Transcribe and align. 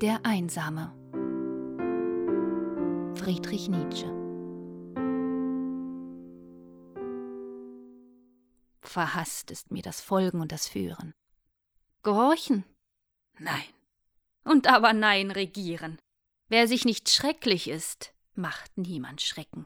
Der 0.00 0.26
Einsame. 0.26 0.92
Friedrich 3.14 3.68
Nietzsche. 3.68 4.06
Verhasst 8.82 9.52
ist 9.52 9.70
mir 9.70 9.82
das 9.82 10.00
Folgen 10.00 10.40
und 10.40 10.50
das 10.50 10.66
Führen. 10.66 11.14
Gehorchen? 12.02 12.64
Nein. 13.38 13.62
Und 14.42 14.66
aber 14.66 14.92
nein 14.92 15.30
regieren. 15.30 16.00
Wer 16.48 16.66
sich 16.66 16.84
nicht 16.84 17.08
schrecklich 17.08 17.70
ist, 17.70 18.12
macht 18.34 18.76
niemand 18.76 19.22
Schrecken. 19.22 19.64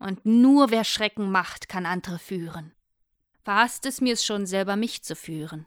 Und 0.00 0.26
nur 0.26 0.72
wer 0.72 0.82
Schrecken 0.82 1.30
macht, 1.30 1.68
kann 1.68 1.86
andere 1.86 2.18
führen. 2.18 2.74
Verhasst 3.44 3.86
es 3.86 4.00
mir's 4.00 4.24
schon 4.24 4.44
selber 4.44 4.74
mich 4.74 5.04
zu 5.04 5.14
führen. 5.14 5.66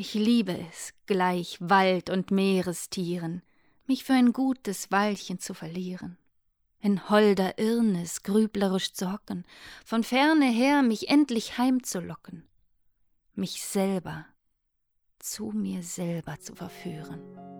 Ich 0.00 0.14
liebe 0.14 0.56
es, 0.70 0.94
gleich 1.06 1.58
Wald- 1.58 2.08
und 2.08 2.30
Meerestieren, 2.30 3.42
mich 3.88 4.04
für 4.04 4.12
ein 4.12 4.32
gutes 4.32 4.92
Weilchen 4.92 5.40
zu 5.40 5.54
verlieren. 5.54 6.16
In 6.78 7.10
holder 7.10 7.58
Irrnis 7.58 8.22
grüblerisch 8.22 8.92
zu 8.92 9.12
hocken, 9.12 9.44
von 9.84 10.04
ferne 10.04 10.48
her 10.52 10.82
mich 10.84 11.08
endlich 11.08 11.58
heimzulocken, 11.58 12.46
mich 13.34 13.64
selber 13.64 14.24
zu 15.18 15.46
mir 15.46 15.82
selber 15.82 16.38
zu 16.38 16.54
verführen. 16.54 17.57